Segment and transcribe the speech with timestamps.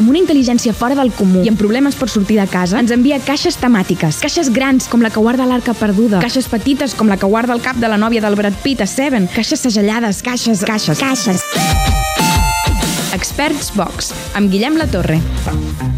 [0.00, 3.20] amb una intel·ligència fora del comú i amb problemes per sortir de casa, ens envia
[3.24, 4.22] caixes temàtiques.
[4.24, 6.22] Caixes grans, com la que guarda l'arca perduda.
[6.24, 8.88] Caixes petites, com la que guarda el cap de la nòvia del Brad Pitt a
[8.88, 9.28] Seven.
[9.36, 11.69] Caixes segellades, caixes, caixes, caixes.
[13.12, 15.16] Experts Box, amb Guillem La Torre.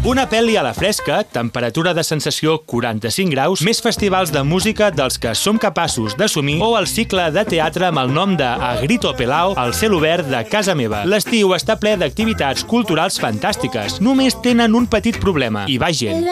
[0.09, 5.19] Una pel·li a la fresca, temperatura de sensació 45 graus, més festivals de música dels
[5.21, 9.13] que som capaços d'assumir o el cicle de teatre amb el nom de A Grito
[9.15, 11.03] Pelao al cel obert de casa meva.
[11.05, 14.01] L'estiu està ple d'activitats culturals fantàstiques.
[14.01, 15.67] Només tenen un petit problema.
[15.69, 16.25] Hi va gent.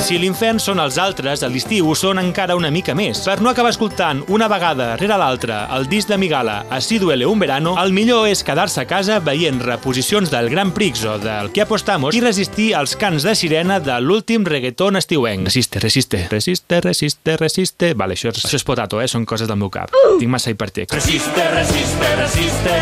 [0.00, 3.20] Si l'infern són els altres, a l'estiu són encara una mica més.
[3.26, 7.26] Per no acabar escoltant una vegada rere l'altra el disc de Migala A si duele
[7.28, 11.48] un verano, el millor és quedar-se a casa veient reposicions del Gran Prix o del
[11.54, 15.48] Que apostamos i resistir als cants de sirena de l'últim reggaeton estiuenc.
[15.48, 17.94] Resiste, resiste, resiste, resiste, resiste...
[17.96, 19.08] Vale, això és, això és potato, eh?
[19.08, 19.94] Són coses del meu cap.
[20.20, 20.92] Tinc massa hipertext.
[20.94, 22.76] Resiste, resiste, resiste...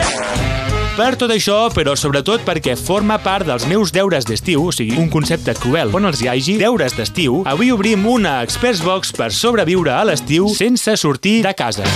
[0.98, 5.06] Per tot això, però sobretot perquè forma part dels meus deures d'estiu, o sigui, un
[5.12, 9.94] concepte cruel on els hi hagi, deures d'estiu, avui obrim una Express Box per sobreviure
[9.94, 11.86] a l'estiu sense sortir de casa.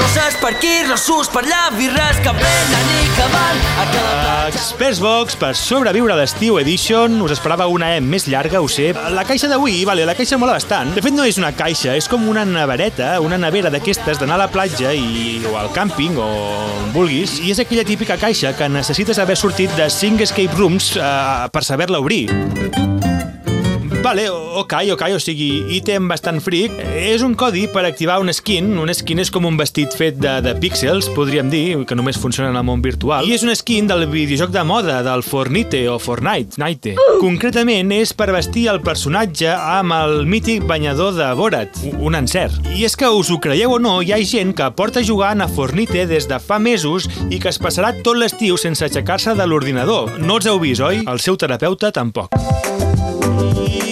[0.00, 4.46] Roses per aquí, rossos per allà, birres que venen i que van a cada platja.
[4.48, 7.18] Express Box per sobreviure a l'estiu Edition.
[7.20, 8.94] Us esperava una E més llarga, ho sé.
[9.12, 10.94] La caixa d'avui, vale, la caixa mola bastant.
[10.96, 14.44] De fet, no és una caixa, és com una nevereta, una nevera d'aquestes d'anar a
[14.46, 16.30] la platja i, o al càmping o
[16.80, 17.36] on vulguis.
[17.44, 21.66] I és aquella típica caixa que necessites haver sortit de 5 escape rooms uh, per
[21.66, 22.24] saber-la obrir.
[24.02, 26.72] Vale, ok, ok, o sigui, ítem bastant fric.
[26.96, 28.70] És un codi per activar un skin.
[28.80, 32.48] Un skin és com un vestit fet de, de píxels, podríem dir, que només funciona
[32.48, 33.28] en el món virtual.
[33.28, 36.56] I és un skin del videojoc de moda, del Fornite o Fortnite.
[36.62, 36.88] Night.
[37.20, 42.56] Concretament és per vestir el personatge amb el mític banyador de Borat, un encert.
[42.72, 45.50] I és que us ho creieu o no, hi ha gent que porta jugant a
[45.50, 50.16] Fornite des de fa mesos i que es passarà tot l'estiu sense aixecar-se de l'ordinador.
[50.24, 51.04] No els heu vist, oi?
[51.04, 52.32] El seu terapeuta tampoc.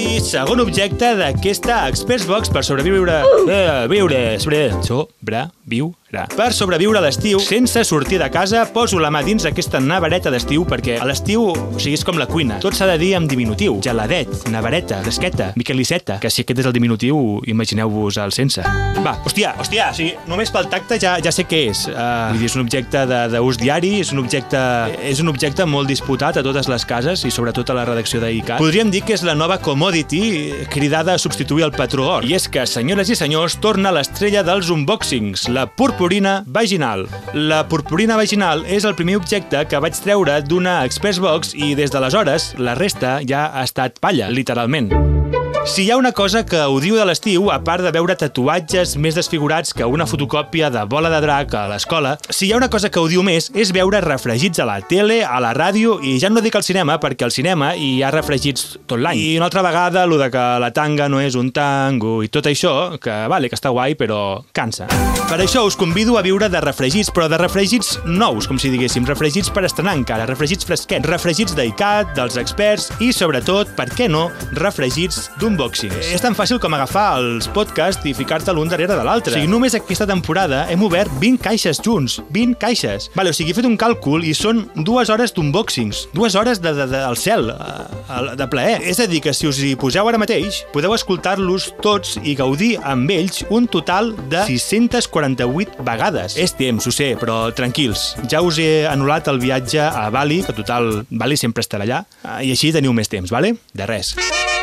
[0.09, 3.19] I segon objecte d'aquesta Experts Box per sobreviure...
[3.45, 4.23] Eh, viure...
[4.41, 4.63] Sobre...
[4.87, 5.43] Sobre...
[5.69, 5.93] Viu...
[6.09, 10.63] Per sobreviure a l'estiu, sense sortir de casa, poso la mà dins aquesta nevereta d'estiu
[10.65, 12.57] perquè a l'estiu, o sigui, és com la cuina.
[12.65, 13.75] Tot s'ha de dir en diminutiu.
[13.85, 17.19] Geladet, nevereta, fresqueta, miqueliceta, que si aquest és el diminutiu,
[17.53, 18.65] imagineu-vos el sense.
[19.05, 21.85] Va, hòstia, hòstia, o sigui, només pel tacte ja, ja sé què és.
[21.93, 24.65] Uh, vull dir, és un objecte de- d'ús diari, és un objecte
[25.13, 28.57] és un objecte molt disputat a totes les cases i sobretot a la redacció d'ICAT.
[28.65, 32.25] Podríem dir que és la nova commodity cridada a substituir el patró or.
[32.25, 37.09] I és que, senyores i senyors, torna l'estrella dels unboxings, la purpurina vaginal.
[37.35, 41.91] La purpurina vaginal és el primer objecte que vaig treure d'una Express Box i des
[41.91, 45.18] d'aleshores la resta ja ha estat palla, literalment.
[45.67, 49.15] Si hi ha una cosa que odio de l'estiu, a part de veure tatuatges més
[49.19, 52.91] desfigurats que una fotocòpia de bola de drac a l'escola, si hi ha una cosa
[52.91, 56.43] que odio més és veure refregits a la tele, a la ràdio i ja no
[56.45, 59.21] dic al cinema, perquè al cinema hi ha refregits tot l'any.
[59.21, 62.49] I una altra vegada, lo de que la tanga no és un tango i tot
[62.49, 64.89] això, que vale, que està guai, però cansa.
[65.29, 69.05] Per això us convido a viure de refregits, però de refregits nous, com si diguéssim,
[69.07, 74.29] refregits per estrenar encara, refregits fresquets, refregits d'ICAT, dels experts i, sobretot, per què no,
[74.57, 76.13] refregits d'unboxings.
[76.13, 79.33] És tan fàcil com agafar els podcasts i ficar-te l'un darrere de l'altre.
[79.33, 83.09] O sigui, només aquesta temporada hem obert 20 caixes junts, 20 caixes.
[83.17, 86.75] Vale, o sigui, he fet un càlcul i són dues hores d'unboxings, dues hores de,
[86.77, 88.81] de, de, del cel, eh, de plaer.
[88.89, 92.75] És a dir, que si us hi poseu ara mateix, podeu escoltar-los tots i gaudir
[92.85, 96.37] amb ells un total de 648 vegades.
[96.41, 98.13] És temps, ho sé, però tranquils.
[98.29, 102.45] Ja us he anul·lat el viatge a Bali, que total, Bali sempre estarà allà, eh,
[102.49, 103.57] i així teniu més temps, vale?
[103.73, 104.15] De res.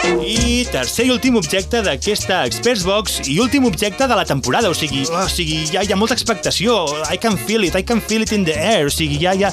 [0.05, 4.75] I tercer i últim objecte d'aquesta Experts Box i últim objecte de la temporada, o
[4.77, 6.75] sigui, o sigui hi, ha, hi ha molta expectació,
[7.09, 9.49] I can feel it, I can feel it in the air, o sigui, ja, ja...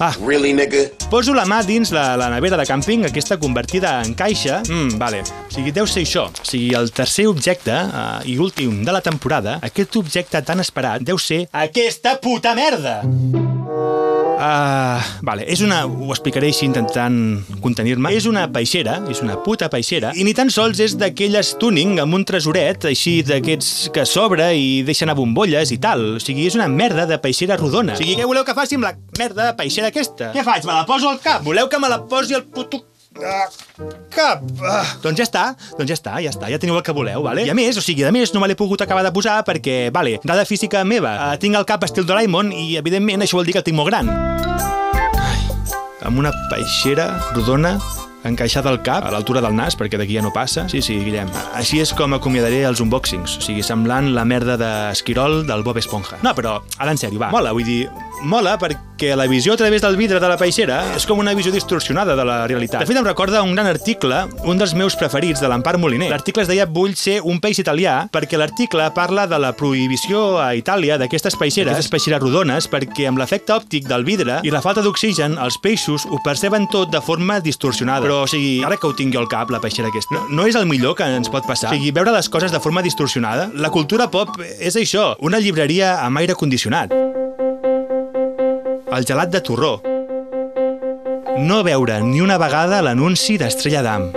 [0.00, 0.84] Ah, Really, nigga?
[1.10, 4.60] Poso la mà dins la, la nevera de càmping, aquesta convertida en caixa.
[4.70, 5.24] Mm, vale.
[5.26, 6.28] O sigui, deu ser això.
[6.30, 11.02] O sigui, el tercer objecte uh, i últim de la temporada, aquest objecte tan esperat,
[11.02, 13.00] deu ser aquesta puta merda!
[14.38, 15.80] Uh, vale, és una...
[15.88, 17.16] Ho explicaré així intentant
[17.64, 18.12] contenir-me.
[18.14, 22.14] És una peixera, és una puta peixera, i ni tan sols és d'aquelles tuning amb
[22.14, 26.04] un tresoret, així d'aquests que s'obre i deixa anar bombolles i tal.
[26.18, 27.98] O sigui, és una merda de peixera rodona.
[27.98, 30.30] O sigui, què voleu que faci amb la merda de peixera aquesta?
[30.36, 30.68] Què faig?
[30.68, 31.42] Me la poso al cap?
[31.46, 32.84] Voleu que me la posi al puto
[33.16, 33.48] Ah,
[34.12, 34.42] cap.
[34.62, 34.84] Ah.
[35.02, 35.44] Doncs ja està,
[35.78, 37.46] doncs ja està, ja està, ja teniu el que voleu, vale?
[37.48, 39.88] I a més, o sigui, a més, no me l'he pogut acabar de posar perquè,
[39.94, 43.56] vale, dada física meva, uh, tinc el cap estil Doraemon i, evidentment, això vol dir
[43.56, 44.12] que el tinc molt gran.
[45.18, 45.40] Ai,
[46.06, 47.78] amb una peixera rodona
[48.28, 50.66] encaixada al cap, a l'altura del nas, perquè d'aquí ja no passa.
[50.70, 51.30] Sí, sí, Guillem.
[51.58, 56.20] Així és com acomiadaré els unboxings, o sigui, semblant la merda d'esquirol del Bob Esponja.
[56.26, 57.86] No, però, ara en sèrio, va, mola, vull dir,
[58.26, 61.52] mola perquè la visió a través del vidre de la peixera és com una visió
[61.54, 62.82] distorsionada de la realitat.
[62.82, 66.10] De fet, em recorda un gran article, un dels meus preferits, de l'Empar Moliner.
[66.10, 70.50] L'article es deia Vull ser un peix italià, perquè l'article parla de la prohibició a
[70.58, 74.82] Itàlia d'aquestes peixeres, aquestes peixeres rodones, perquè amb l'efecte òptic del vidre i la falta
[74.82, 78.02] d'oxigen, els peixos ho perceben tot de forma distorsionada.
[78.06, 80.58] Però, o sigui, ara que ho tingui al cap, la peixera aquesta, no, no és
[80.58, 81.70] el millor que ens pot passar?
[81.70, 83.50] O sigui, veure les coses de forma distorsionada?
[83.54, 86.94] La cultura pop és això, una llibreria amb aire condicionat
[88.92, 89.80] el gelat de torró.
[91.38, 94.08] No veure ni una vegada l'anunci d'Estrella d'Am.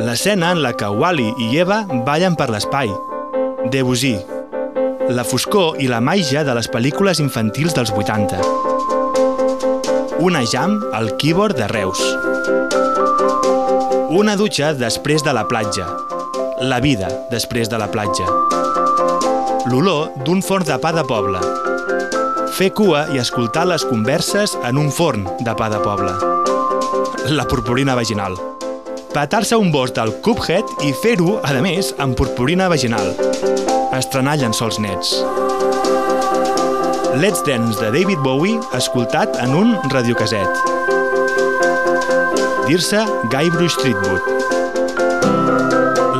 [0.00, 2.90] L'escena en la que Wally i Eva ballen per l'espai.
[3.70, 4.16] Debussy.
[5.10, 8.40] La foscor i la màgia de les pel·lícules infantils dels 80.
[10.20, 12.02] Una jam al keyboard de Reus.
[14.10, 15.86] Una dutxa després de la platja.
[16.60, 18.26] La vida després de la platja.
[19.70, 21.40] L'olor d'un forn de pa de poble
[22.56, 26.12] fer cua i escoltar les converses en un forn de pa de poble.
[27.30, 28.36] La purpurina vaginal.
[29.14, 33.14] Petar-se un bosc del Cuphead i fer-ho, a més, amb purpurina vaginal.
[33.96, 35.16] Estrenar llençols nets.
[37.20, 40.62] Let's Dance de David Bowie escoltat en un radiocaset.
[42.68, 43.02] Dir-se
[43.32, 44.22] Guybrush Streetwood.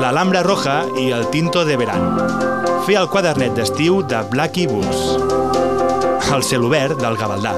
[0.00, 2.26] L'Alhambra Roja i el Tinto de Verano.
[2.88, 5.49] Fer el quadernet d'estiu de Blackie Books.
[6.28, 7.54] El celobert del Gavaldà.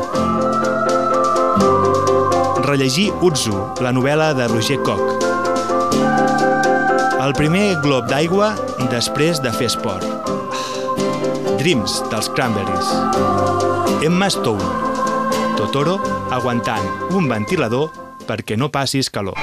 [2.64, 5.26] Rellegir Utsu, la novel·la de Roger Koch.
[7.22, 8.52] El primer glob d'aigua
[8.92, 10.06] després de fer esport.
[11.58, 12.94] Dreams, dels Cranberries.
[14.06, 14.70] Emma Stone.
[15.58, 15.98] Totoro
[16.30, 17.92] aguantant un ventilador
[18.26, 19.38] perquè no passis calor.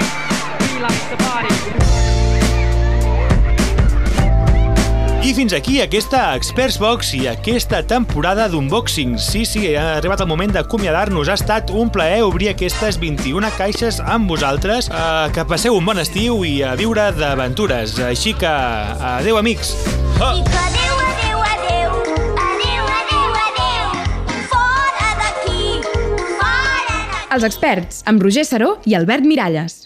[5.29, 9.11] I fins aquí aquesta Experts Box i aquesta temporada d'unboxing.
[9.21, 11.29] Sí, sí, ha arribat el moment d'acomiadar-nos.
[11.29, 14.89] Ha estat un plaer obrir aquestes 21 caixes amb vosaltres.
[14.89, 17.99] Uh, que passeu un bon estiu i a viure d'aventures.
[18.09, 18.55] Així que,
[19.19, 19.75] adeu, amics.
[20.17, 20.33] Oh.
[20.33, 20.79] I que adeu.
[27.29, 29.83] Els experts, amb Roger Saró i Albert Miralles.